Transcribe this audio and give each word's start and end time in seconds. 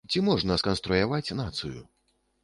Ці 0.13 0.21
можна 0.27 0.55
сканструяваць 0.61 1.35
нацыю? 1.41 1.83